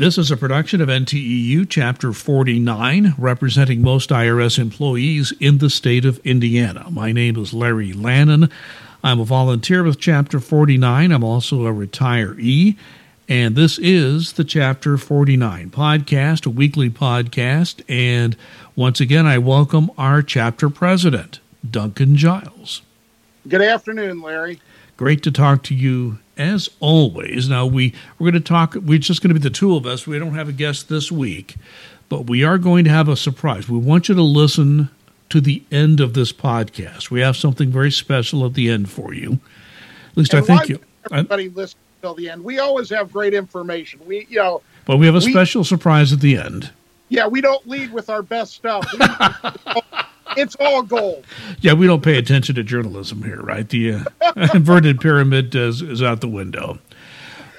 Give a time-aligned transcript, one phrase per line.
[0.00, 6.06] This is a production of NTEU Chapter 49, representing most IRS employees in the state
[6.06, 6.86] of Indiana.
[6.90, 8.48] My name is Larry Lannon.
[9.04, 11.12] I'm a volunteer with Chapter 49.
[11.12, 12.78] I'm also a retiree.
[13.28, 17.82] And this is the Chapter 49 podcast, a weekly podcast.
[17.86, 18.38] And
[18.74, 21.40] once again, I welcome our chapter president,
[21.70, 22.80] Duncan Giles.
[23.46, 24.62] Good afternoon, Larry.
[24.96, 27.48] Great to talk to you as always.
[27.48, 28.74] Now we we're going to talk.
[28.74, 30.06] We're just going to be the two of us.
[30.06, 31.56] We don't have a guest this week,
[32.08, 33.68] but we are going to have a surprise.
[33.68, 34.88] We want you to listen
[35.28, 37.10] to the end of this podcast.
[37.10, 39.38] We have something very special at the end for you.
[40.12, 40.80] At least and I think you.
[41.12, 42.42] Everybody I, listen till the end.
[42.42, 44.00] We always have great information.
[44.06, 44.62] We you know.
[44.86, 46.70] But we have a we, special surprise at the end.
[47.10, 48.86] Yeah, we don't lead with our best stuff.
[50.36, 51.24] it's all gold.
[51.60, 53.68] Yeah, we don't pay attention to journalism here, right?
[53.68, 54.04] The uh,
[54.54, 56.78] inverted pyramid is, is out the window.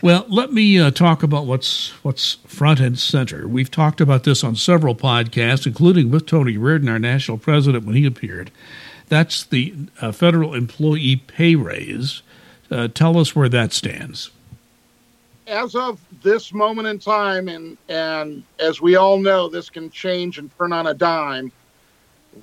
[0.02, 3.47] Well, let me uh, talk about what's what's front and center.
[3.47, 7.95] We've talked about this on several podcasts, including with Tony Reardon, our national president, when
[7.95, 8.49] he appeared.
[9.09, 12.23] That's the uh, federal employee pay raise.
[12.72, 14.31] Uh, tell us where that stands.
[15.45, 20.39] As of this moment in time, and and as we all know, this can change
[20.39, 21.52] and turn on a dime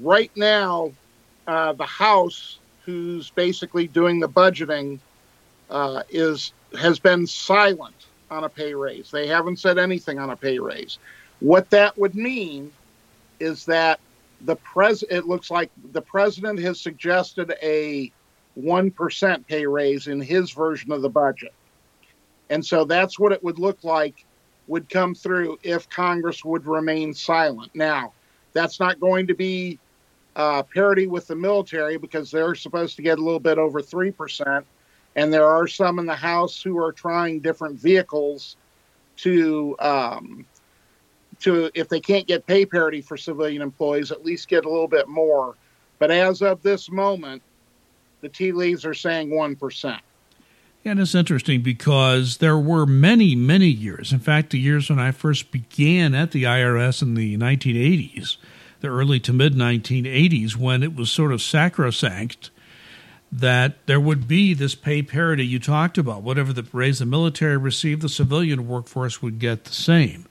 [0.01, 0.93] right now,
[1.47, 4.99] uh, the House, who's basically doing the budgeting,
[5.71, 7.95] uh, is has been silent
[8.31, 9.11] on a pay raise.
[9.11, 10.99] They haven't said anything on a pay raise.
[11.41, 12.73] What that would mean
[13.41, 14.01] is that
[14.43, 18.13] the pres it looks like the president has suggested a
[18.59, 21.53] 1% pay raise in his version of the budget.
[22.51, 24.25] And so that's what it would look like
[24.67, 27.75] would come through if Congress would remain silent.
[27.75, 28.13] Now,
[28.53, 29.79] that's not going to be
[30.37, 34.65] uh, parity with the military because they're supposed to get a little bit over 3%.
[35.17, 38.57] And there are some in the House who are trying different vehicles
[39.17, 40.47] to, um,
[41.41, 44.89] to if they can't get pay parity for civilian employees, at least get a little
[44.89, 45.57] bit more.
[45.99, 47.43] But as of this moment,
[48.21, 49.99] the tea leaves are saying 1%.
[50.89, 55.11] And it's interesting because there were many, many years, in fact, the years when I
[55.11, 58.39] first began at the IRS in the 1980s,
[58.81, 62.51] the early to mid 1980s, when it was sort of sacrosanct
[63.31, 66.23] that there would be this pay parity you talked about.
[66.23, 70.27] Whatever the raise the military received, the civilian workforce would get the same.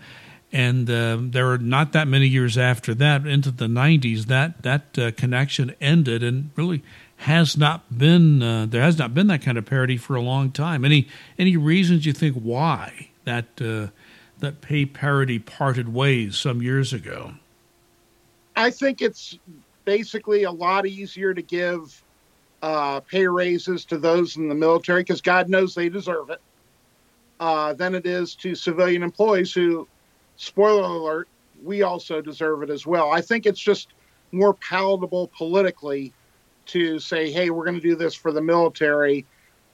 [0.52, 4.98] And uh, there were not that many years after that, into the 90s, that that
[4.98, 6.82] uh, connection ended, and really
[7.18, 10.52] has not been uh, there has not been that kind of parity for a long
[10.52, 10.86] time.
[10.86, 11.08] Any
[11.38, 13.88] any reasons you think why that uh,
[14.40, 17.34] that pay parity parted ways some years ago?
[18.56, 19.38] I think it's
[19.86, 22.04] basically a lot easier to give
[22.62, 26.42] uh, pay raises to those in the military because God knows they deserve it
[27.40, 29.88] uh, than it is to civilian employees who,
[30.38, 31.28] spoiler alert,
[31.64, 33.12] we also deserve it as well.
[33.12, 33.90] I think it's just
[34.32, 36.14] more palatable politically
[36.68, 39.26] to say, hey, we're going to do this for the military,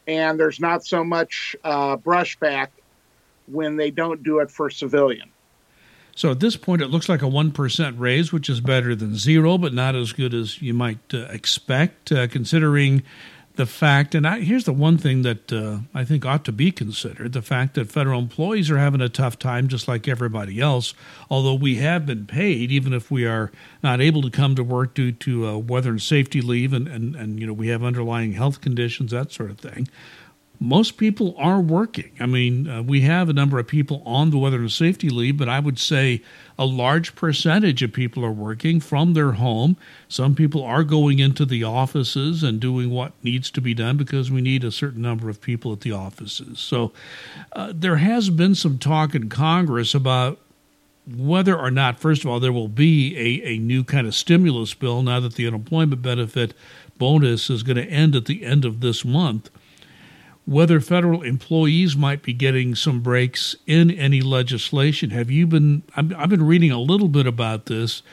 [0.07, 2.69] and there's not so much uh, brushback
[3.47, 5.29] when they don't do it for civilian.
[6.15, 9.57] So at this point, it looks like a 1% raise, which is better than zero,
[9.57, 13.01] but not as good as you might uh, expect, uh, considering
[13.55, 16.71] the fact, and I, here's the one thing that uh, I think ought to be
[16.71, 20.95] considered the fact that federal employees are having a tough time just like everybody else,
[21.29, 23.51] although we have been paid, even if we are
[23.83, 27.15] not able to come to work due to uh, weather and safety leave and, and,
[27.15, 29.87] and you know we have underlying health conditions, that sort of thing
[30.59, 32.11] most people are working.
[32.19, 35.37] I mean, uh, we have a number of people on the weather and safety leave,
[35.37, 36.21] but I would say
[36.57, 39.75] a large percentage of people are working from their home.
[40.07, 44.31] Some people are going into the offices and doing what needs to be done because
[44.31, 46.59] we need a certain number of people at the offices.
[46.59, 46.93] So
[47.53, 50.39] uh, there has been some talk in Congress about
[51.05, 54.73] whether or not, first of all, there will be a, a new kind of stimulus
[54.73, 56.53] bill now that the unemployment benefit
[56.97, 59.49] bonus is going to end at the end of this month
[60.45, 65.11] whether federal employees might be getting some breaks in any legislation.
[65.11, 65.83] Have you been?
[65.95, 68.03] I've, been reading a little bit about this.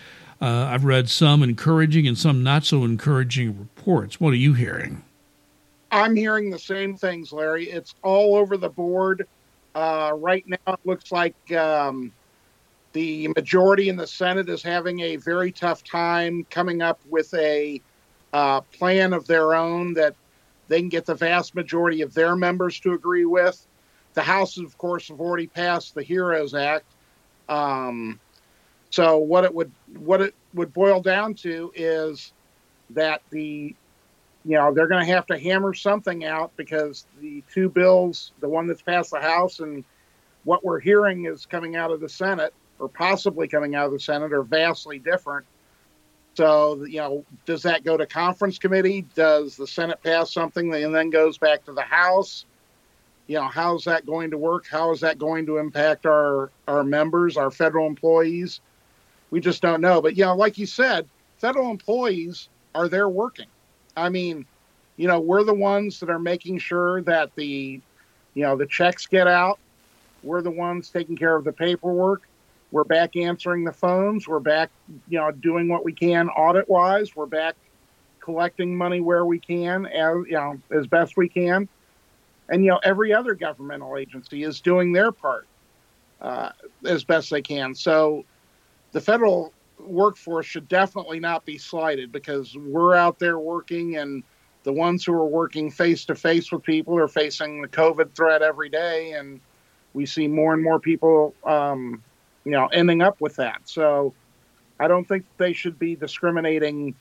[0.41, 4.21] Uh, I've read some encouraging and some not so encouraging reports.
[4.21, 5.03] What are you hearing?
[5.93, 7.69] I'm hearing the same things, Larry.
[7.69, 9.27] It's all over the board.
[9.75, 12.13] Uh, right now, it looks like um,
[12.93, 17.81] the majority in the Senate is having a very tough time coming up with a
[18.33, 20.15] uh, plan of their own that
[20.71, 23.67] they can get the vast majority of their members to agree with.
[24.15, 26.85] The House, of course, have already passed the HEROES Act.
[27.49, 28.21] Um,
[28.91, 32.33] so what it would what it would boil down to is
[32.91, 33.75] that the
[34.45, 38.49] you know they're going to have to hammer something out because the two bills, the
[38.49, 39.85] one that's passed the House and
[40.45, 44.01] what we're hearing is coming out of the Senate or possibly coming out of the
[44.01, 45.45] Senate are vastly different.
[46.35, 49.05] So, you know, does that go to conference committee?
[49.15, 52.47] Does the Senate pass something and then goes back to the House?
[53.27, 54.67] You know, how's that going to work?
[54.71, 58.61] How is that going to impact our our members, our federal employees?
[59.31, 60.01] We just don't know.
[60.01, 63.47] But you know, like you said, federal employees are there working.
[63.97, 64.47] I mean,
[64.97, 67.81] you know, we're the ones that are making sure that the,
[68.35, 69.59] you know, the checks get out.
[70.23, 72.23] We're the ones taking care of the paperwork.
[72.71, 74.29] We're back answering the phones.
[74.29, 74.71] We're back,
[75.09, 77.15] you know, doing what we can audit wise.
[77.17, 77.57] We're back
[78.21, 81.69] collecting money where we can, as you know, as best we can.
[82.49, 85.47] And you know, every other governmental agency is doing their part
[86.21, 86.51] uh,
[86.85, 87.75] as best they can.
[87.75, 88.25] So,
[88.93, 94.23] the federal workforce should definitely not be slighted because we're out there working and
[94.63, 98.43] the ones who are working face to face with people are facing the COVID threat
[98.43, 99.41] every day, and
[99.95, 102.03] we see more and more people, um,
[102.45, 103.61] you know, ending up with that.
[103.65, 104.15] So
[104.79, 106.95] I don't think they should be discriminating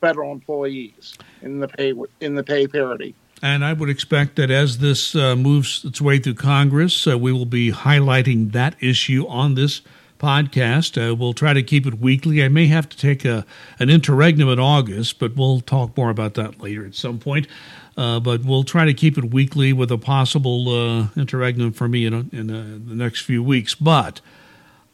[0.00, 3.14] federal employees in the pay in the pay parity.
[3.42, 7.32] And I would expect that as this uh, moves its way through Congress, uh, we
[7.32, 9.82] will be highlighting that issue on this
[10.16, 10.96] podcast.
[10.96, 12.44] Uh, we'll try to keep it weekly.
[12.44, 13.44] I may have to take a
[13.80, 17.48] an interregnum in August, but we'll talk more about that later at some point.
[17.96, 22.06] Uh, but we'll try to keep it weekly with a possible uh, interregnum for me
[22.06, 23.74] in, a, in a, the next few weeks.
[23.74, 24.20] But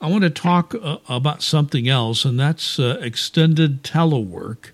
[0.01, 4.71] I want to talk uh, about something else, and that's uh, extended telework.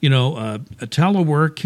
[0.00, 1.64] You know, uh, telework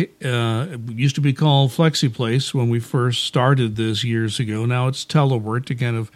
[0.94, 4.64] used to be called FlexiPlace when we first started this years ago.
[4.66, 6.10] Now it's telework to kind of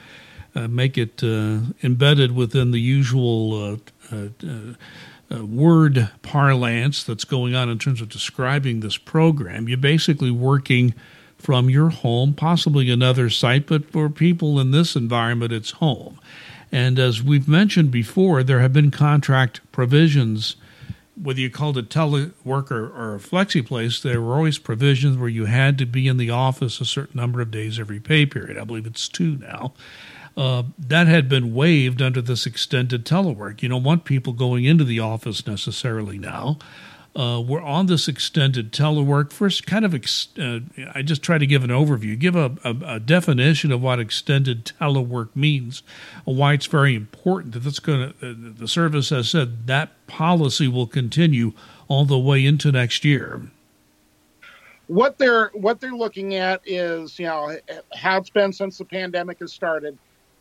[0.55, 3.79] uh, make it uh, embedded within the usual
[4.13, 4.27] uh,
[5.31, 9.67] word parlance that's going on in terms of describing this program.
[9.67, 10.95] You're basically working
[11.39, 16.21] from your home, possibly another site, but for people in this environment, it's home.
[16.73, 20.57] And as we've mentioned before, there have been contract provisions,
[21.15, 25.77] whether you called it telework or, or FlexiPlace, there were always provisions where you had
[25.79, 28.59] to be in the office a certain number of days every pay period.
[28.59, 29.75] I believe it's two now
[30.37, 33.63] uh, that had been waived under this extended telework.
[33.63, 36.59] You don't want people going into the office necessarily now.
[37.15, 39.33] Uh, we're on this extended telework.
[39.33, 40.61] First, kind of, ex- uh,
[40.95, 44.65] I just try to give an overview, give a, a, a, definition of what extended
[44.65, 45.83] telework means,
[46.25, 47.53] why it's very important.
[47.53, 51.53] That that's going to, uh, the service has said that policy will continue
[51.87, 53.43] all the way into next year.
[54.87, 57.57] What they're what they're looking at is, you know,
[57.95, 59.99] how it's been since the pandemic has started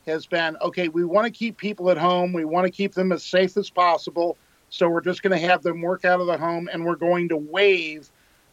[0.07, 2.31] has been okay, we want to keep people at home.
[2.31, 4.37] We want to keep them as safe as possible.
[4.71, 7.29] So we're just going to have them work out of the home and we're going
[7.29, 8.09] to waive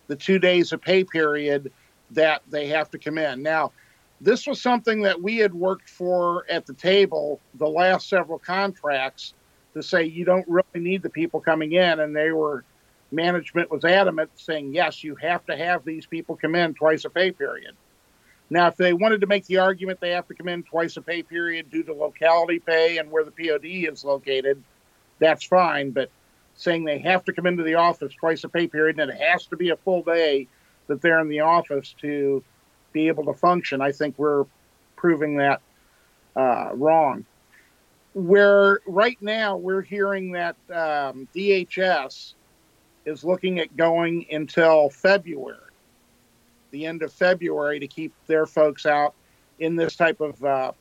[0.09, 1.73] the two days of pay period
[2.11, 3.43] that they have to come in.
[3.43, 3.73] Now,
[4.21, 9.33] this was something that we had worked for at the table the last several contracts
[9.75, 12.01] to say you don't really need the people coming in.
[12.01, 12.65] And they were,
[13.13, 17.11] management was adamant saying, yes, you have to have these people come in twice a
[17.11, 17.77] pay period.
[18.51, 21.03] Now, if they wanted to make the argument they have to come in twice a
[21.03, 24.61] pay period due to locality pay and where the POD is located,
[25.19, 25.91] that's fine.
[25.91, 26.11] But
[26.57, 29.47] saying they have to come into the office twice a pay period and it has
[29.47, 30.49] to be a full day
[30.89, 32.43] that they're in the office to
[32.93, 34.45] be able to function, I think we're
[34.97, 35.61] proving that
[36.35, 37.25] uh, wrong.
[38.15, 42.35] Where right now we're hearing that um, DHS
[43.05, 45.69] is looking at going until February
[46.71, 49.15] the end of February to keep their folks out
[49.59, 50.73] in this type of, uh,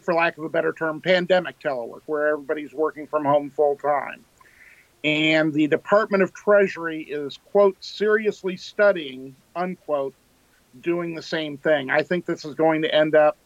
[0.00, 4.24] for lack of a better term, pandemic telework, where everybody's working from home full time.
[5.02, 10.14] And the Department of Treasury is, quote, seriously studying, unquote,
[10.80, 11.90] doing the same thing.
[11.90, 13.36] I think this is going to end up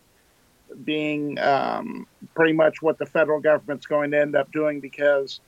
[0.84, 5.40] being um, pretty much what the federal government's going to end up doing because,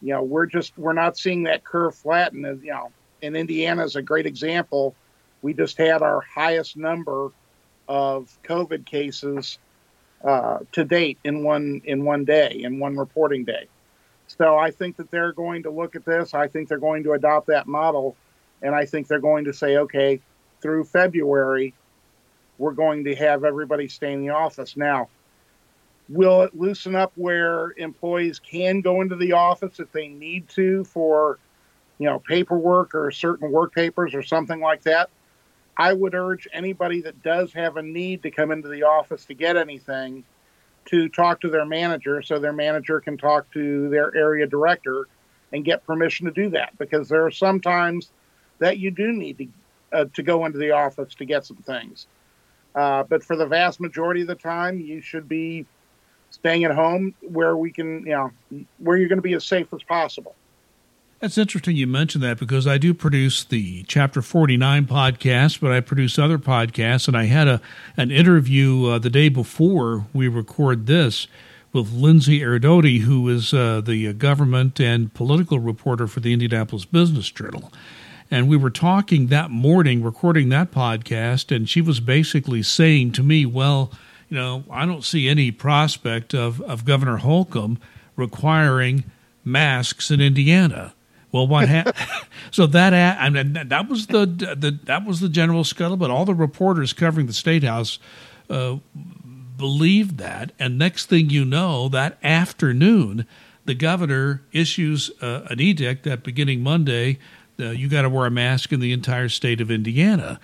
[0.00, 2.44] you know, we're just, we're not seeing that curve flatten.
[2.44, 4.94] And you know, in Indiana is a great example
[5.42, 7.30] we just had our highest number
[7.88, 9.58] of COVID cases
[10.24, 13.66] uh, to date in one in one day in one reporting day.
[14.26, 16.34] So I think that they're going to look at this.
[16.34, 18.16] I think they're going to adopt that model,
[18.62, 20.20] and I think they're going to say, okay,
[20.60, 21.72] through February,
[22.58, 24.76] we're going to have everybody stay in the office.
[24.76, 25.08] Now,
[26.08, 30.84] will it loosen up where employees can go into the office if they need to
[30.84, 31.38] for,
[31.98, 35.10] you know, paperwork or certain work papers or something like that?
[35.78, 39.34] I would urge anybody that does have a need to come into the office to
[39.34, 40.24] get anything
[40.86, 45.06] to talk to their manager so their manager can talk to their area director
[45.52, 48.10] and get permission to do that because there are some times
[48.58, 49.46] that you do need to
[49.90, 52.06] uh, to go into the office to get some things.
[52.74, 55.64] Uh, but for the vast majority of the time, you should be
[56.30, 58.30] staying at home where we can, you know,
[58.78, 60.34] where you're going to be as safe as possible.
[61.20, 65.80] That's interesting you mentioned that because I do produce the Chapter 49 podcast, but I
[65.80, 67.08] produce other podcasts.
[67.08, 67.60] And I had a
[67.96, 71.26] an interview uh, the day before we record this
[71.72, 77.28] with Lindsey Erdody, who is uh, the government and political reporter for the Indianapolis Business
[77.32, 77.72] Journal.
[78.30, 83.24] And we were talking that morning, recording that podcast, and she was basically saying to
[83.24, 83.90] me, Well,
[84.28, 87.80] you know, I don't see any prospect of, of Governor Holcomb
[88.14, 89.02] requiring
[89.44, 90.94] masks in Indiana.
[91.30, 91.96] Well, what happened?
[92.50, 96.10] so that I mean, that was the, the that was the general scuttlebutt.
[96.10, 97.98] All the reporters covering the state house
[98.48, 98.76] uh,
[99.56, 103.26] believed that, and next thing you know, that afternoon,
[103.66, 107.18] the governor issues uh, an edict that beginning Monday,
[107.60, 110.40] uh, you got to wear a mask in the entire state of Indiana.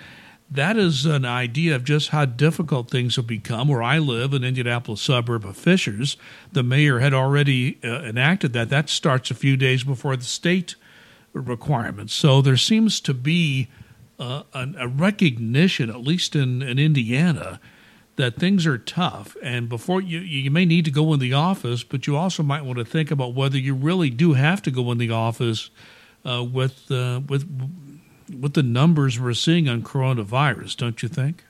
[0.54, 3.66] That is an idea of just how difficult things have become.
[3.66, 6.16] Where I live, an Indianapolis suburb of Fishers,
[6.52, 8.68] the mayor had already uh, enacted that.
[8.68, 10.76] That starts a few days before the state
[11.32, 12.14] requirements.
[12.14, 13.68] So there seems to be
[14.20, 17.58] uh, a, a recognition, at least in, in Indiana,
[18.14, 21.82] that things are tough and before you you may need to go in the office
[21.82, 24.92] but you also might want to think about whether you really do have to go
[24.92, 25.68] in the office
[26.24, 27.44] uh, with uh, with
[28.40, 31.44] with the numbers we're seeing on coronavirus don't you think?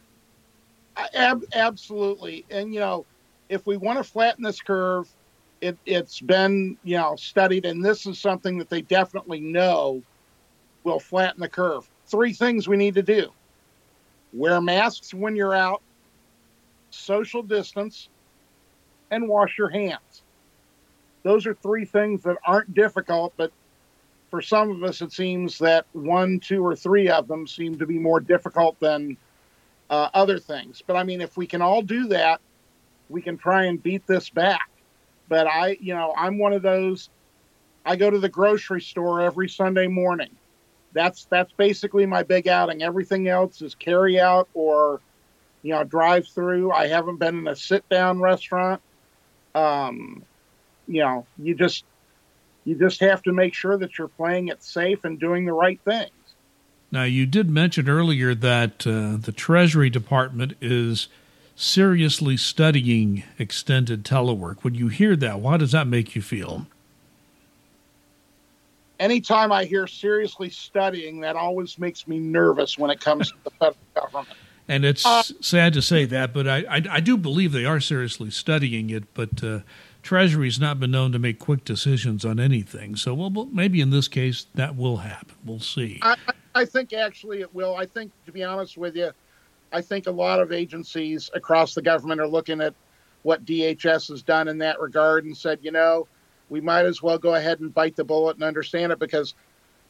[1.14, 2.44] Ab- absolutely.
[2.50, 3.04] And you know
[3.48, 5.08] if we want to flatten this curve
[5.60, 10.02] it, it's been you know studied and this is something that they definitely know
[10.84, 11.88] will flatten the curve.
[12.06, 13.32] Three things we need to do.
[14.32, 15.80] Wear masks when you're out
[16.94, 18.08] social distance,
[19.10, 20.22] and wash your hands.
[21.22, 23.52] Those are three things that aren't difficult, but
[24.34, 27.86] for some of us, it seems that one, two, or three of them seem to
[27.86, 29.16] be more difficult than
[29.88, 30.82] uh, other things.
[30.84, 32.40] But I mean, if we can all do that,
[33.08, 34.68] we can try and beat this back.
[35.28, 37.10] But I, you know, I'm one of those.
[37.86, 40.34] I go to the grocery store every Sunday morning.
[40.94, 42.82] That's that's basically my big outing.
[42.82, 45.00] Everything else is carry out or
[45.62, 46.72] you know, drive through.
[46.72, 48.82] I haven't been in a sit down restaurant.
[49.54, 50.24] Um,
[50.88, 51.84] you know, you just
[52.64, 55.80] you just have to make sure that you're playing it safe and doing the right
[55.84, 56.10] things.
[56.90, 61.08] Now, you did mention earlier that uh, the Treasury Department is
[61.56, 64.62] seriously studying extended telework.
[64.62, 66.66] When you hear that, why does that make you feel?
[69.00, 73.50] Anytime I hear seriously studying, that always makes me nervous when it comes to the
[73.50, 74.38] federal government.
[74.68, 77.80] And it's uh, sad to say that, but I, I, I, do believe they are
[77.80, 79.12] seriously studying it.
[79.12, 79.60] But uh,
[80.04, 82.94] Treasury's not been known to make quick decisions on anything.
[82.94, 85.34] So, well, maybe in this case that will happen.
[85.46, 85.98] We'll see.
[86.02, 86.16] I,
[86.54, 87.74] I think actually it will.
[87.74, 89.12] I think, to be honest with you,
[89.72, 92.74] I think a lot of agencies across the government are looking at
[93.22, 96.06] what DHS has done in that regard and said, you know,
[96.50, 99.32] we might as well go ahead and bite the bullet and understand it because,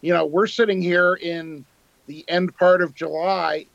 [0.00, 1.64] you know, we're sitting here in
[2.06, 3.66] the end part of July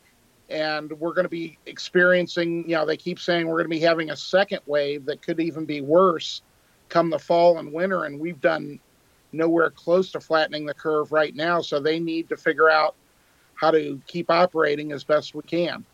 [0.49, 3.79] and we're going to be experiencing you know they keep saying we're going to be
[3.79, 6.41] having a second wave that could even be worse
[6.89, 8.79] come the fall and winter and we've done
[9.31, 11.61] nowhere close to flattening the curve right now.
[11.61, 12.95] So they need to figure out
[13.55, 15.85] how to keep operating as best we can.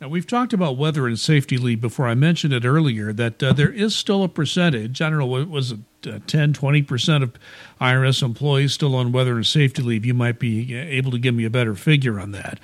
[0.00, 2.08] Now we've talked about weather and safety leave before.
[2.08, 5.48] I mentioned it earlier that uh, there is still a percentage i don't know what
[5.48, 7.34] was it uh, 10 20% of
[7.80, 10.04] irs employees still on weather and safety leave.
[10.04, 12.58] You might be able to give me a better figure on that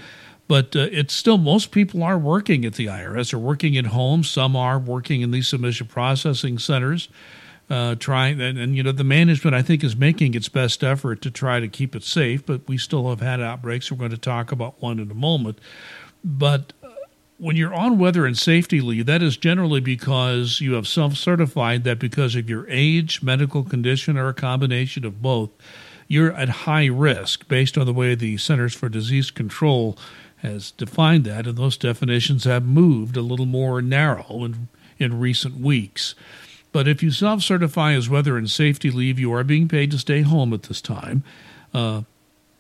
[0.49, 4.25] but uh, it's still most people are working at the IRS or working at home.
[4.25, 7.09] Some are working in these submission processing centers,
[7.69, 11.21] uh, trying and, and, you know the management I think is making its best effort
[11.23, 12.45] to try to keep it safe.
[12.45, 13.93] But we still have had outbreaks.
[13.93, 15.59] We're going to talk about one in a moment.
[16.25, 16.89] But uh,
[17.37, 21.85] when you're on weather and safety leave, that is generally because you have self certified
[21.85, 25.51] that because of your age, medical condition, or a combination of both,
[26.09, 29.99] you're at high risk based on the way the Centers for Disease Control
[30.43, 34.69] has defined that, and those definitions have moved a little more narrow in,
[34.99, 36.15] in recent weeks.
[36.73, 39.99] But if you self certify as weather and safety leave, you are being paid to
[39.99, 41.25] stay home at this time.
[41.73, 42.03] Uh,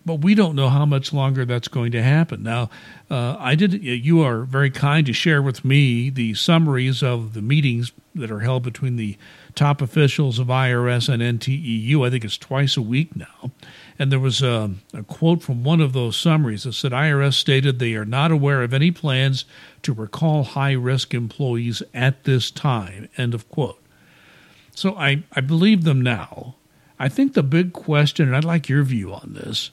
[0.04, 2.42] but we don't know how much longer that's going to happen.
[2.42, 2.70] Now,
[3.10, 3.82] uh, I did.
[3.82, 8.40] You are very kind to share with me the summaries of the meetings that are
[8.40, 9.16] held between the
[9.54, 12.06] top officials of IRS and NTEU.
[12.06, 13.50] I think it's twice a week now.
[13.98, 17.78] And there was a, a, quote from one of those summaries that said IRS stated
[17.78, 19.44] they are not aware of any plans
[19.82, 23.08] to recall high risk employees at this time.
[23.16, 23.82] End of quote.
[24.74, 26.54] So I, I believe them now.
[27.00, 29.70] I think the big question, and I'd like your view on this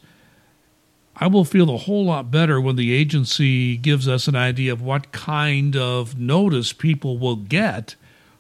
[1.18, 4.82] I will feel a whole lot better when the agency gives us an idea of
[4.82, 7.96] what kind of notice people will get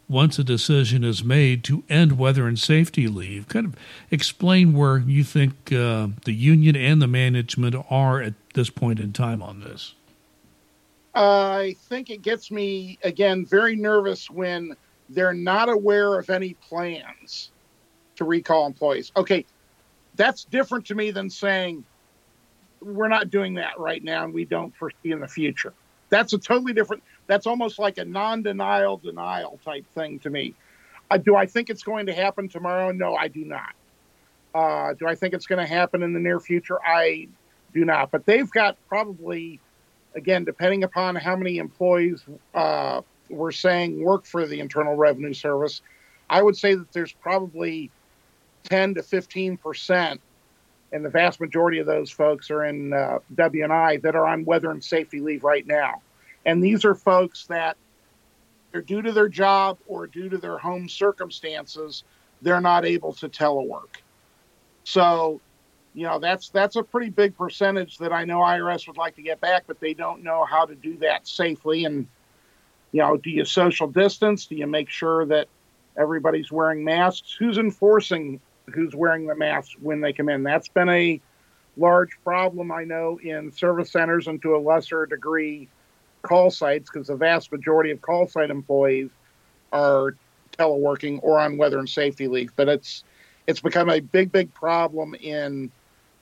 [0.10, 3.48] once a decision is made to end weather and safety leave.
[3.48, 3.76] Kind of
[4.12, 9.14] explain where you think uh, the union and the management are at this point in
[9.14, 9.96] time on this.
[11.16, 14.76] I think it gets me, again, very nervous when
[15.10, 17.52] they're not aware of any plans
[18.18, 19.14] to recall employees.
[19.16, 19.46] Okay,
[20.16, 21.86] that's different to me than saying
[22.86, 25.74] we're not doing that right now and we don't foresee in the future.
[26.10, 30.54] That's a totally different, that's almost like a non denial denial type thing to me.
[31.10, 32.92] Uh, do I think it's going to happen tomorrow?
[32.92, 33.74] No, I do not.
[34.54, 36.80] Uh, do I think it's going to happen in the near future?
[36.86, 37.28] I
[37.74, 38.12] do not.
[38.12, 39.60] But they've got probably,
[40.16, 42.24] again, depending upon how many employees
[42.54, 45.82] uh, we're saying work for the Internal Revenue Service,
[46.30, 47.92] I would say that there's probably
[48.64, 50.22] 10 to 15 percent,
[50.96, 54.72] and the vast majority of those folks are in uh, W&I that are on weather
[54.72, 56.02] and safety leave right now.
[56.46, 57.76] And these are folks that
[58.74, 62.06] are due to their job or due to their home circumstances,
[62.42, 63.98] they're not able to telework.
[64.86, 65.42] So,
[65.94, 69.22] you know, that's that's a pretty big percentage that I know IRS would like to
[69.22, 71.84] get back, but they don't know how to do that safely.
[71.84, 72.08] And,
[72.94, 74.46] you know, do you social distance?
[74.46, 75.50] Do you make sure that
[75.98, 77.36] everybody's wearing masks?
[77.38, 78.40] Who's enforcing
[78.74, 80.44] who's wearing the mask when they come in?
[80.44, 81.22] That's been a
[81.78, 85.68] large problem, I know, in service centers and to a lesser degree
[86.22, 89.10] call sites because the vast majority of call site employees
[89.72, 90.16] are
[90.58, 92.52] teleworking or on weather and safety leave.
[92.56, 93.04] But it's
[93.48, 95.72] it's become a big, big problem in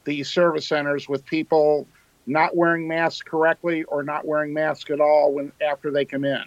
[0.04, 1.88] the service centers with people
[2.26, 6.44] not wearing masks correctly or not wearing masks at all when after they come in.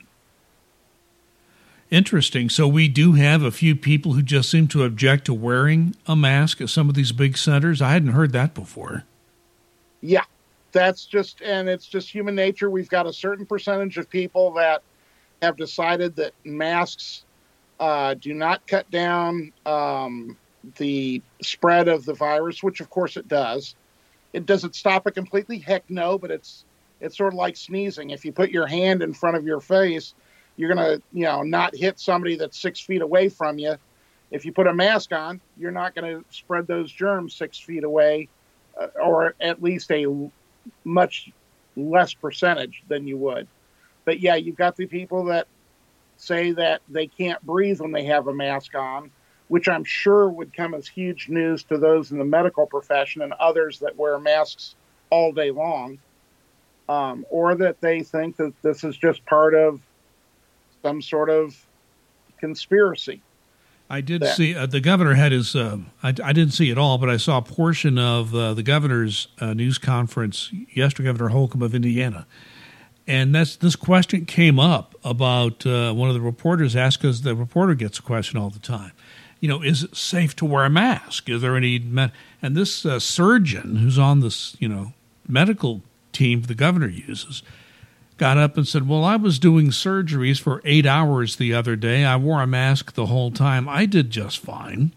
[1.91, 2.49] Interesting.
[2.49, 6.17] So we do have a few people who just seem to object to wearing a
[6.17, 7.81] mask at some of these big centers.
[7.81, 9.05] I hadn't heard that before.
[10.01, 10.25] Yeah,
[10.73, 12.71] that's just and it's just human nature.
[12.71, 14.83] We've got a certain percentage of people that
[15.43, 17.25] have decided that masks
[17.79, 20.37] uh, do not cut down um,
[20.77, 23.77] the spread of the virus, which of course it does.
[24.33, 25.59] It doesn't stop it completely.
[25.59, 26.65] Heck no, but it's
[27.01, 28.11] it's sort of like sneezing.
[28.11, 30.15] If you put your hand in front of your face,
[30.57, 33.77] you're gonna you know not hit somebody that's six feet away from you.
[34.31, 37.85] If you put a mask on, you're not going to spread those germs six feet
[37.85, 38.29] away,
[38.81, 40.31] uh, or at least a
[40.85, 41.31] much
[41.77, 43.47] less percentage than you would.
[44.05, 45.47] But yeah, you've got the people that
[46.17, 49.11] say that they can't breathe when they have a mask on,
[49.49, 53.33] which I'm sure would come as huge news to those in the medical profession and
[53.35, 54.75] others that wear masks
[55.11, 55.99] all day long.
[56.89, 59.81] Um, or that they think that this is just part of
[60.83, 61.67] some sort of
[62.39, 63.23] conspiracy.
[63.89, 65.55] I did see uh, the governor had his.
[65.55, 68.65] Uh, I, I, didn't see it all, but I saw a portion of uh, the
[68.65, 71.07] governor's uh, news conference yesterday.
[71.07, 72.27] Governor Holcomb of Indiana,
[73.07, 77.21] and that's this question came up about uh, one of the reporters asked us.
[77.21, 78.91] The reporter gets a question all the time.
[79.39, 81.29] You know, is it safe to wear a mask?
[81.29, 81.79] Is there any?
[81.79, 82.13] Med-?
[82.43, 84.95] And this uh, surgeon who's on this, you know,
[85.29, 87.43] medical team the governor uses
[88.17, 92.05] got up and said, Well, I was doing surgeries for eight hours the other day.
[92.05, 93.69] I wore a mask the whole time.
[93.69, 94.93] I did just fine.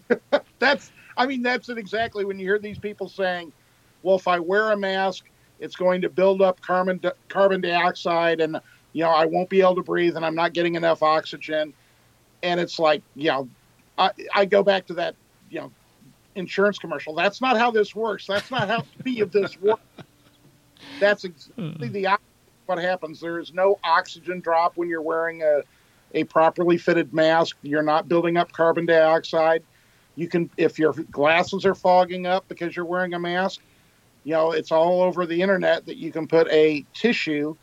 [0.58, 3.52] that's, I mean, that's it exactly when you hear these people saying,
[4.02, 5.24] Well, if I wear a mask,
[5.60, 8.60] it's going to build up carbon, carbon dioxide and,
[8.92, 11.74] you know, I won't be able to breathe and I'm not getting enough oxygen.
[12.42, 13.48] And it's like, you know,
[13.96, 15.16] I, I go back to that,
[15.50, 15.72] you know,
[16.36, 17.14] insurance commercial.
[17.14, 18.26] That's not how this works.
[18.26, 19.82] That's not how any of this works.
[21.00, 22.27] That's exactly the opposite
[22.68, 23.20] what happens.
[23.20, 25.62] There is no oxygen drop when you're wearing a,
[26.14, 27.56] a properly fitted mask.
[27.62, 29.62] You're not building up carbon dioxide.
[30.16, 33.60] You can, if your glasses are fogging up because you're wearing a mask,
[34.24, 37.56] you know, it's all over the internet that you can put a tissue,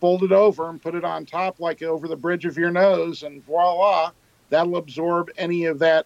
[0.00, 3.22] fold it over, and put it on top, like over the bridge of your nose,
[3.22, 4.10] and voila,
[4.50, 6.04] that'll absorb any of that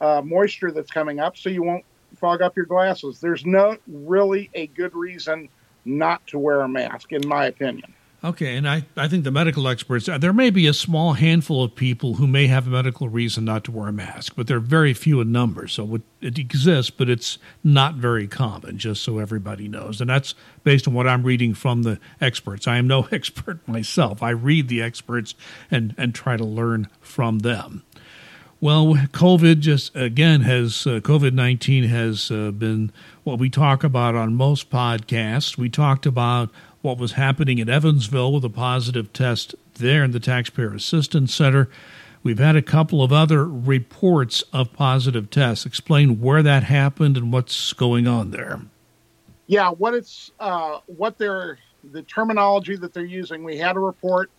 [0.00, 1.84] uh, moisture that's coming up so you won't
[2.16, 3.20] fog up your glasses.
[3.20, 5.48] There's no really a good reason
[5.88, 7.94] not to wear a mask, in my opinion.
[8.24, 11.62] Okay, and I, I think the medical experts, uh, there may be a small handful
[11.62, 14.58] of people who may have a medical reason not to wear a mask, but they're
[14.58, 15.68] very few in number.
[15.68, 20.00] So it, it exists, but it's not very common, just so everybody knows.
[20.00, 22.66] And that's based on what I'm reading from the experts.
[22.66, 24.20] I am no expert myself.
[24.20, 25.36] I read the experts
[25.70, 27.84] and, and try to learn from them.
[28.60, 32.90] Well, COVID just again has uh, COVID 19 has uh, been
[33.22, 35.56] what we talk about on most podcasts.
[35.56, 36.50] We talked about
[36.82, 41.70] what was happening in Evansville with a positive test there in the Taxpayer Assistance Center.
[42.24, 45.64] We've had a couple of other reports of positive tests.
[45.64, 48.60] Explain where that happened and what's going on there.
[49.46, 51.58] Yeah, what it's uh, what they're
[51.92, 53.44] the terminology that they're using.
[53.44, 54.30] We had a report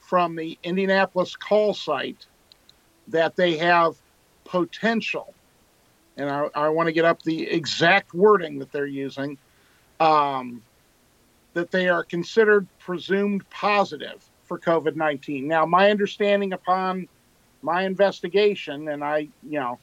[0.00, 2.26] from the Indianapolis call site
[3.08, 3.96] that they have
[4.44, 5.34] potential,
[6.16, 9.38] and I, I want to get up the exact wording that they're using.
[10.00, 10.62] Um,
[11.54, 15.46] that they are considered presumed positive for COVID 19.
[15.46, 17.08] Now, my understanding upon
[17.62, 19.78] my investigation, and I, you know,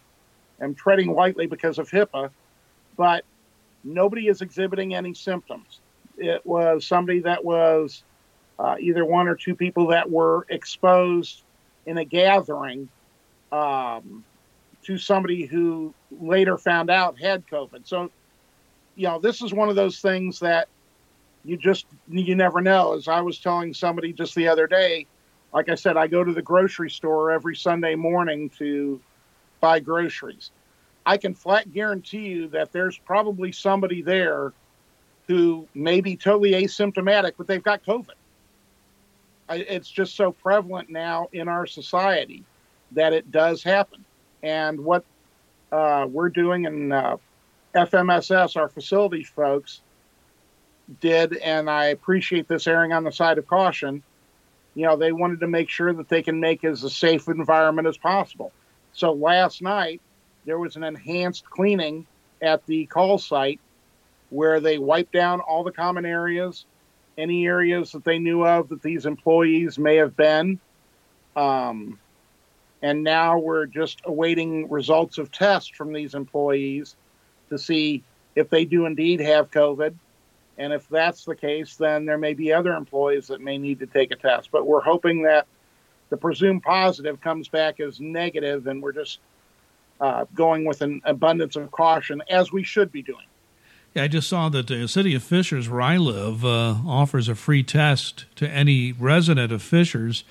[0.61, 2.29] am treading lightly because of HIPAA,
[2.95, 3.25] but
[3.83, 5.81] nobody is exhibiting any symptoms.
[6.17, 8.03] It was somebody that was
[8.57, 11.43] uh, either one or two people that were exposed
[11.85, 12.89] in a gathering
[13.55, 14.23] um,
[14.83, 17.87] to somebody who later found out had COVID.
[17.87, 18.11] So,
[18.95, 20.67] you know, this is one of those things that
[21.43, 22.93] you just you never know.
[22.93, 25.07] As I was telling somebody just the other day,
[25.53, 28.99] like I said, I go to the grocery store every Sunday morning to
[29.61, 30.51] buy groceries.
[31.05, 34.53] I can flat guarantee you that there's probably somebody there
[35.27, 38.15] who may be totally asymptomatic, but they've got COVID.
[39.49, 42.43] It's just so prevalent now in our society
[42.91, 44.03] that it does happen.
[44.43, 45.03] And what
[45.71, 47.17] uh, we're doing in uh,
[47.75, 49.81] FMSS, our facilities folks,
[51.01, 54.03] did, and I appreciate this erring on the side of caution.
[54.75, 57.87] You know, they wanted to make sure that they can make as a safe environment
[57.87, 58.51] as possible.
[58.93, 60.01] So last night,
[60.45, 62.05] there was an enhanced cleaning
[62.41, 63.59] at the call site
[64.29, 66.65] where they wiped down all the common areas,
[67.17, 70.59] any areas that they knew of that these employees may have been.
[71.35, 71.99] Um,
[72.85, 76.95] and now we're just awaiting results of tests from these employees
[77.49, 78.03] to see
[78.35, 79.95] if they do indeed have COVID
[80.59, 83.87] and if that's the case, then there may be other employees that may need to
[83.87, 84.51] take a test.
[84.51, 85.47] But we're hoping that
[86.09, 89.19] the presumed positive comes back as negative, and we're just
[89.99, 93.25] uh, going with an abundance of caution, as we should be doing.
[93.95, 97.35] Yeah, I just saw that the city of Fishers, where I live, uh, offers a
[97.35, 100.23] free test to any resident of Fishers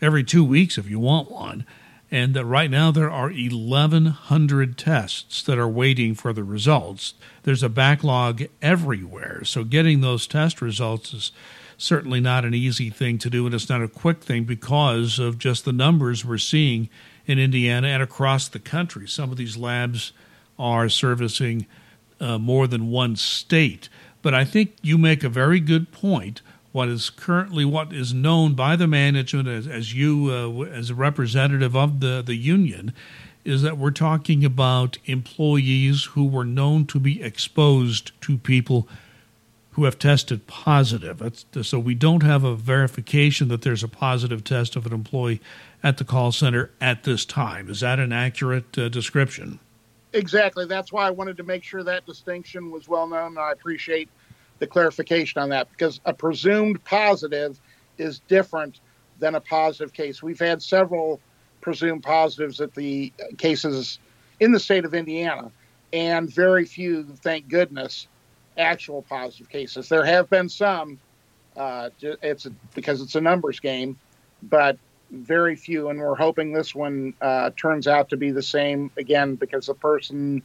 [0.00, 1.66] every two weeks if you want one
[2.10, 7.14] and that right now there are 1,100 tests that are waiting for the results.
[7.44, 11.32] There's a backlog everywhere, so getting those test results is
[11.78, 15.38] certainly not an easy thing to do, and it's not a quick thing because of
[15.38, 16.88] just the numbers we're seeing
[17.26, 19.06] in Indiana and across the country.
[19.06, 20.12] Some of these labs
[20.58, 21.66] are servicing
[22.20, 23.88] uh, more than one state.
[24.22, 28.54] But I think you make a very good point what is currently what is known
[28.54, 32.92] by the management as, as you uh, as a representative of the, the union
[33.44, 38.86] is that we're talking about employees who were known to be exposed to people
[39.72, 41.18] who have tested positive.
[41.18, 45.40] That's, so we don't have a verification that there's a positive test of an employee
[45.82, 47.70] at the call center at this time.
[47.70, 49.58] Is that an accurate uh, description?
[50.12, 50.66] Exactly.
[50.66, 53.38] That's why I wanted to make sure that distinction was well known.
[53.38, 54.08] I appreciate
[54.60, 57.58] the clarification on that because a presumed positive
[57.98, 58.80] is different
[59.18, 60.22] than a positive case.
[60.22, 61.20] We've had several
[61.60, 63.98] presumed positives at the cases
[64.38, 65.50] in the state of Indiana,
[65.92, 68.06] and very few, thank goodness,
[68.56, 69.88] actual positive cases.
[69.88, 71.00] There have been some.
[71.56, 73.98] Uh, it's because it's a numbers game,
[74.42, 74.78] but
[75.10, 79.34] very few, and we're hoping this one uh, turns out to be the same again
[79.34, 80.42] because the person,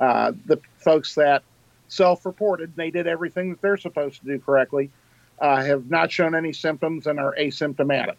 [0.00, 1.42] uh, the folks that
[1.92, 2.74] self-reported.
[2.76, 4.90] They did everything that they're supposed to do correctly.
[5.38, 8.14] Uh, have not shown any symptoms and are asymptomatic.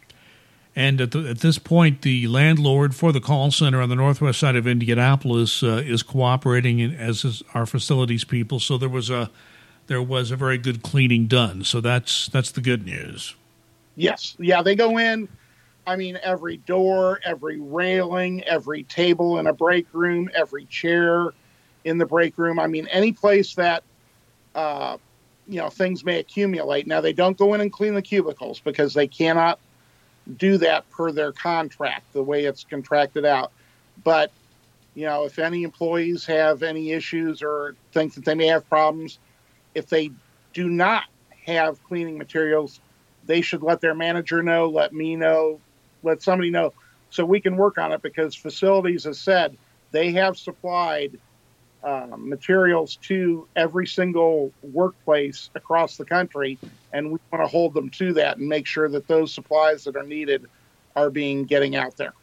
[0.76, 4.40] And at, the, at, this point, the landlord for the call center on the northwest
[4.40, 8.60] side of Indianapolis uh, is cooperating, as is our facilities people.
[8.60, 9.30] So there was a
[9.88, 11.64] there was a very good cleaning done.
[11.64, 13.36] So that's that's the good news.
[13.96, 15.30] Yes, yeah, they go in.
[15.86, 21.34] I mean, every door, every railing, every table in a break room, every chair,
[21.84, 22.60] in the break room.
[22.60, 23.84] I mean, any place that
[24.56, 24.98] uh,
[25.48, 26.88] you know things may accumulate.
[26.88, 29.60] Now they don't go in and clean the cubicles because they cannot
[30.38, 33.52] do that per their contract, the way it's contracted out.
[34.04, 34.32] But
[34.96, 39.20] you know, if any employees have any issues or think that they may have problems,
[39.74, 40.12] if they
[40.54, 41.04] do not
[41.46, 42.80] have cleaning materials,
[43.26, 45.60] they should let their manager know, let me know,
[46.04, 46.74] let somebody know,
[47.10, 48.02] so we can work on it.
[48.02, 49.58] Because facilities has said
[49.92, 51.20] they have supplied
[51.84, 56.58] uh, materials to every single workplace across the country,
[56.94, 59.96] and we want to hold them to that and make sure that those supplies that
[59.96, 60.46] are needed
[60.96, 62.14] are being getting out there.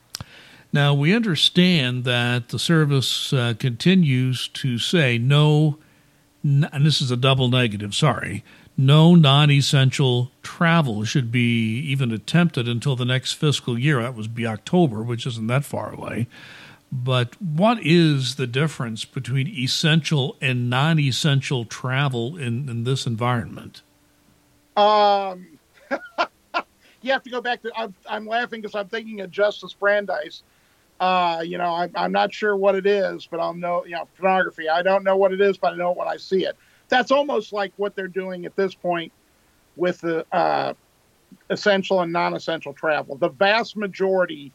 [0.72, 5.78] Now we understand that the service uh, continues to say no,
[6.42, 7.94] and this is a double negative.
[7.94, 8.44] Sorry,
[8.76, 14.00] no non-essential travel should be even attempted until the next fiscal year.
[14.00, 16.28] That would be October, which isn't that far away.
[16.92, 23.82] But what is the difference between essential and non essential travel in, in this environment?
[24.76, 25.58] Um,
[27.02, 27.70] you have to go back to.
[27.76, 30.42] I'm, I'm laughing because I'm thinking of Justice Brandeis.
[30.98, 33.84] Uh, you know, I'm, I'm not sure what it is, but I'll know.
[33.84, 34.68] You know, pornography.
[34.68, 36.56] I don't know what it is, but I know it when I see it.
[36.88, 39.12] That's almost like what they're doing at this point
[39.76, 40.74] with the uh,
[41.50, 43.16] essential and non-essential travel.
[43.16, 44.52] The vast majority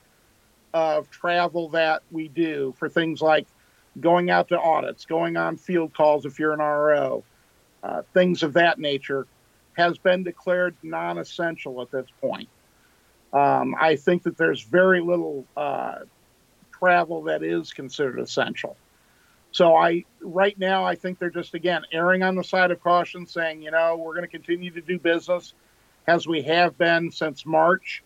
[0.75, 3.47] of travel that we do for things like
[4.01, 7.23] going out to audits, going on field calls if you're an RO,
[7.81, 9.25] uh, things of that nature,
[9.77, 12.49] has been declared non essential at this point.
[13.31, 15.99] Um, I think that there's very little uh,
[16.77, 18.75] travel that is considered essential.
[19.51, 23.25] So I right now I think they're just again erring on the side of caution,
[23.25, 25.53] saying you know we're going to continue to do business
[26.05, 28.03] as we have been since March.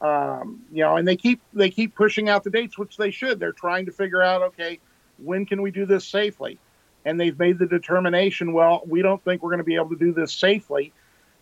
[0.00, 3.38] Um, you know, and they keep they keep pushing out the dates, which they should.
[3.38, 4.78] They're trying to figure out, okay,
[5.18, 6.58] when can we do this safely?
[7.04, 9.96] And they've made the determination, well, we don't think we're going to be able to
[9.96, 10.92] do this safely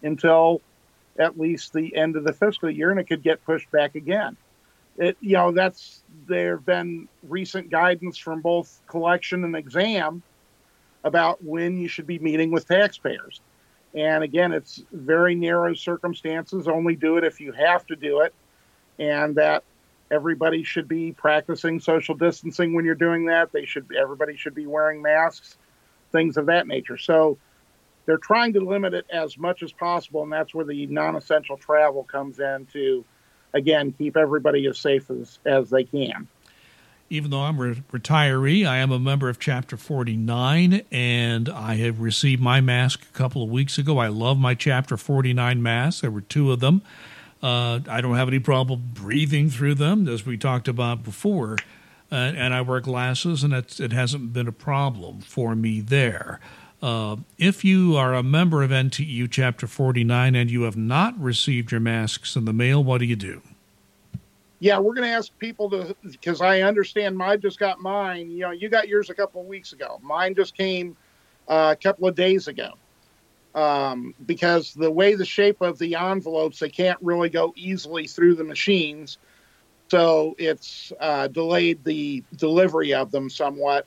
[0.03, 0.61] until
[1.19, 4.37] at least the end of the fiscal year, and it could get pushed back again.
[4.97, 10.23] It, you know, that's there have been recent guidance from both collection and exam
[11.05, 13.41] about when you should be meeting with taxpayers.
[13.95, 16.69] And again, it's very narrow circumstances.
[16.69, 18.35] Only do it if you have to do it
[18.99, 19.65] and that
[20.11, 23.53] everybody should be practicing social distancing when you're doing that.
[23.53, 25.57] They should everybody should be wearing masks,
[26.13, 26.97] things of that nature.
[26.97, 27.39] So
[28.07, 32.05] they're trying to limit it as much as possible, and that's where the non-essential travel
[32.05, 33.05] comes in to,
[33.53, 36.27] again, keep everybody as safe as as they can.
[37.11, 42.01] Even though I'm a retiree, I am a member of Chapter 49, and I have
[42.01, 43.97] received my mask a couple of weeks ago.
[43.99, 46.03] I love my Chapter 49 mask.
[46.03, 46.83] There were two of them.
[47.43, 51.57] Uh, I don't have any problem breathing through them, as we talked about before.
[52.11, 56.41] Uh, and I wear glasses, and it hasn't been a problem for me there.
[56.81, 61.71] Uh, if you are a member of NTEU Chapter 49 and you have not received
[61.71, 63.43] your masks in the mail, what do you do?
[64.61, 68.31] Yeah, we're going to ask people to, because I understand I just got mine.
[68.31, 70.01] You know, you got yours a couple of weeks ago.
[70.03, 70.97] Mine just came
[71.47, 72.73] uh, a couple of days ago
[73.55, 78.35] um, because the way the shape of the envelopes, they can't really go easily through
[78.35, 79.19] the machines.
[79.91, 83.87] So it's uh, delayed the delivery of them somewhat.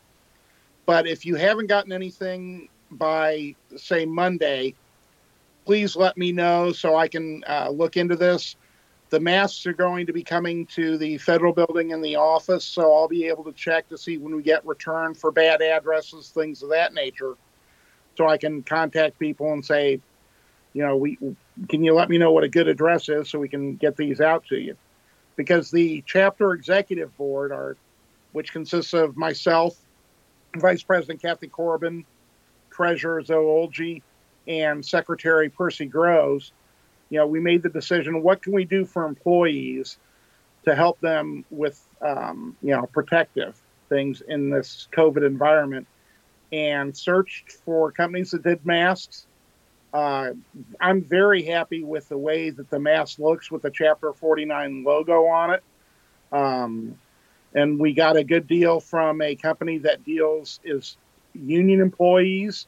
[0.86, 4.74] But if you haven't gotten anything by, say, Monday,
[5.66, 8.56] please let me know so I can uh, look into this.
[9.10, 12.94] The masks are going to be coming to the federal building in the office, so
[12.96, 16.64] I'll be able to check to see when we get returned for bad addresses, things
[16.64, 17.36] of that nature
[18.22, 20.00] so I can contact people and say,
[20.74, 21.18] you know, we
[21.70, 24.22] can you let me know what a good address is so we can get these
[24.22, 24.78] out to you?
[25.36, 27.78] Because the chapter executive board are,
[28.32, 29.76] which consists of myself,
[30.56, 32.06] Vice President Kathy Corbin,
[32.70, 34.04] Treasurer Zoe Olgi,
[34.48, 36.52] and Secretary Percy Groves,
[37.10, 39.98] you know, we made the decision: what can we do for employees
[40.66, 45.88] to help them with, um, you know, protective things in this COVID environment?
[46.52, 49.28] And searched for companies that did masks.
[49.94, 50.32] Uh,
[50.80, 55.26] I'm very happy with the way that the mask looks with the Chapter 49 logo
[55.26, 55.64] on it.
[56.32, 56.98] Um,
[57.54, 60.98] and we got a good deal from a company that deals is
[61.34, 62.68] union employees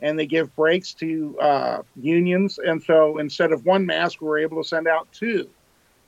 [0.00, 2.58] and they give breaks to uh, unions.
[2.58, 5.48] And so instead of one mask, we are able to send out two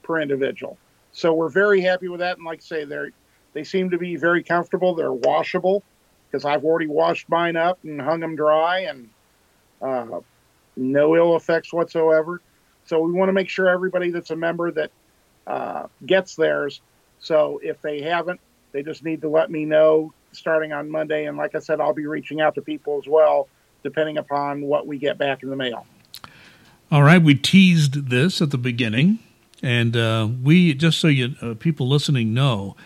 [0.02, 0.76] per individual.
[1.12, 2.36] So we're very happy with that.
[2.36, 3.10] And like I say, they
[3.52, 4.94] they seem to be very comfortable.
[4.94, 5.82] They're washable
[6.30, 9.08] because I've already washed mine up and hung them dry and
[9.80, 10.20] uh,
[10.76, 12.40] no ill effects whatsoever.
[12.86, 14.90] So we want to make sure everybody that's a member that
[15.46, 16.80] uh, gets theirs.
[17.18, 18.40] So if they haven't,
[18.72, 21.26] they just need to let me know starting on Monday.
[21.26, 23.48] And like I said, I'll be reaching out to people as well,
[23.82, 25.86] depending upon what we get back in the mail.
[26.90, 29.18] All right, we teased this at the beginning,
[29.60, 32.76] and uh, we just so you uh, people listening know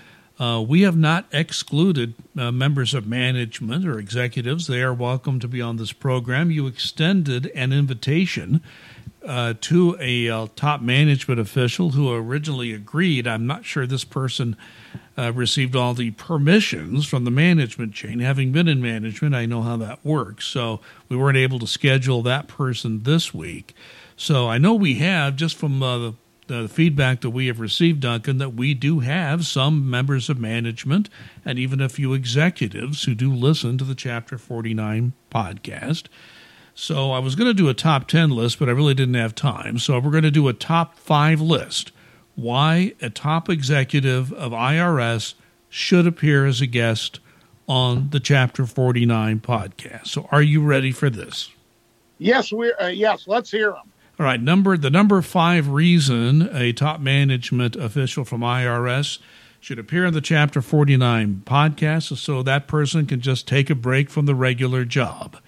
[0.40, 4.66] uh, we have not excluded uh, members of management or executives.
[4.66, 6.50] They are welcome to be on this program.
[6.50, 8.62] You extended an invitation
[9.26, 13.26] uh, to a uh, top management official who originally agreed.
[13.26, 14.56] I'm not sure this person
[15.18, 18.20] uh, received all the permissions from the management chain.
[18.20, 20.46] Having been in management, I know how that works.
[20.46, 23.74] So we weren't able to schedule that person this week.
[24.16, 26.14] So I know we have, just from uh, the
[26.50, 31.08] the feedback that we have received, Duncan, that we do have some members of management
[31.44, 36.06] and even a few executives who do listen to the Chapter 49 podcast.
[36.74, 39.34] So I was going to do a top 10 list, but I really didn't have
[39.34, 39.78] time.
[39.78, 41.92] So we're going to do a top five list.
[42.34, 45.34] Why a top executive of IRS
[45.68, 47.20] should appear as a guest
[47.68, 50.08] on the Chapter 49 podcast.
[50.08, 51.50] So, are you ready for this?
[52.18, 53.28] Yes, we're uh, yes.
[53.28, 53.92] Let's hear them.
[54.20, 59.18] All right, number the number five reason a top management official from IRS
[59.60, 64.10] should appear on the Chapter 49 podcast so that person can just take a break
[64.10, 65.38] from the regular job.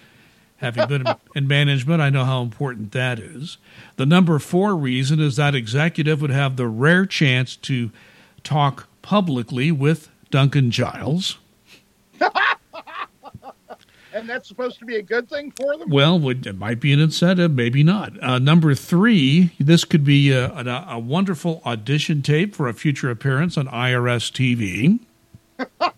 [0.57, 1.05] Having been
[1.35, 3.59] in management, I know how important that is.
[3.97, 7.91] The number four reason is that executive would have the rare chance to
[8.43, 11.37] talk publicly with Duncan Giles.
[14.15, 15.91] and that's supposed to be a good thing for them?
[15.91, 18.23] Well, it might be an incentive, maybe not.
[18.23, 23.11] Uh, number three, this could be a, a, a, wonderful audition tape for a future
[23.11, 25.01] appearance on IRS TV.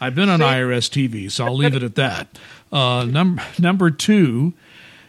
[0.00, 2.38] I've been on IRS TV, so I'll leave it at that.
[2.72, 4.54] Uh, num- number two,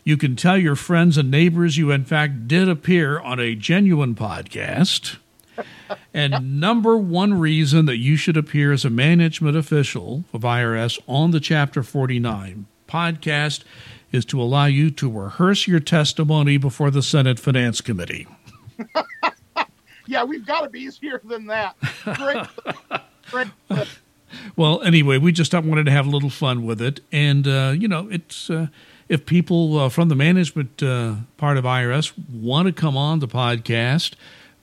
[0.04, 4.16] you can tell your friends and neighbors you, in fact, did appear on a genuine
[4.16, 5.18] podcast.
[6.14, 11.32] And number one reason that you should appear as a management official of IRS on
[11.32, 13.64] the Chapter 49 podcast
[14.12, 18.28] is to allow you to rehearse your testimony before the Senate Finance Committee.
[20.08, 21.76] yeah, we've got to be easier than that.
[22.16, 22.48] Great.
[23.30, 23.48] Great.
[24.56, 27.88] Well, anyway, we just wanted to have a little fun with it, and uh, you
[27.88, 28.68] know, it's uh,
[29.10, 33.28] if people uh, from the management uh, part of IRS want to come on the
[33.28, 34.14] podcast,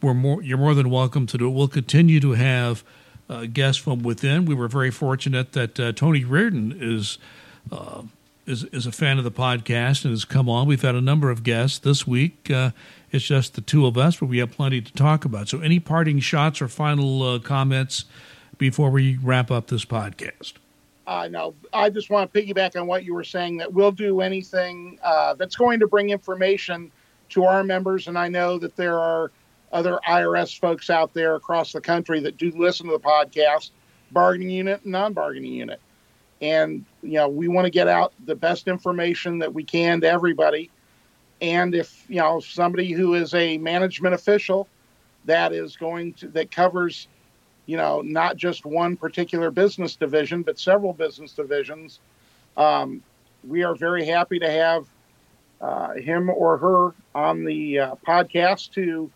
[0.01, 1.51] we're more you're more than welcome to do it.
[1.51, 2.85] We'll continue to have
[3.29, 4.45] uh, guests from within.
[4.45, 7.19] We were very fortunate that uh, Tony Reardon is.
[8.47, 10.67] is, is a fan of the podcast and has come on.
[10.67, 12.49] We've had a number of guests this week.
[12.49, 15.51] it's just the two of us, but we have plenty to talk about.
[15.51, 18.07] So, any parting shots or final comments
[18.57, 20.55] before we wrap up this podcast?
[21.09, 24.21] Uh, no, I just want to piggyback on what you were saying that we'll do
[24.21, 26.93] anything uh, that's going to bring information
[27.31, 28.09] to our members.
[28.09, 29.31] And I know that there are
[29.73, 33.71] other IRS folks out there across the country that do listen to the podcast,
[34.11, 35.81] bargaining unit and non bargaining unit.
[36.41, 40.09] And, you know, we want to get out the best information that we can to
[40.09, 40.71] everybody.
[41.41, 44.69] And if, you know, somebody who is a management official
[45.25, 47.09] that is going to, that covers
[47.69, 52.01] you know, not just one particular business division, but several business divisions.
[52.57, 53.03] Um,
[53.47, 54.87] we are very happy to have
[55.61, 59.11] uh, him or her on the uh, podcast to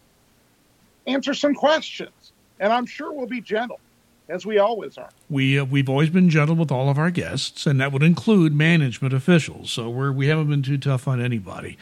[1.06, 2.32] answer some questions.
[2.60, 3.80] And I'm sure we'll be gentle,
[4.28, 5.10] as we always are.
[5.28, 8.54] We uh, we've always been gentle with all of our guests, and that would include
[8.54, 9.70] management officials.
[9.70, 11.76] So we're we haven't been too tough on anybody.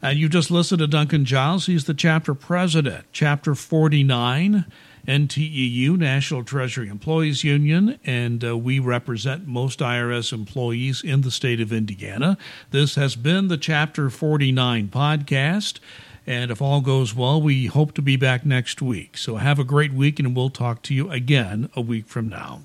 [0.00, 1.66] And you just listened to Duncan Giles.
[1.66, 4.64] He's the chapter president, chapter 49
[5.06, 11.60] NTEU, National Treasury Employees Union, and uh, we represent most IRS employees in the state
[11.60, 12.38] of Indiana.
[12.70, 15.80] This has been the Chapter 49 podcast.
[16.26, 19.16] And if all goes well, we hope to be back next week.
[19.16, 22.62] So have a great week, and we'll talk to you again a week from now.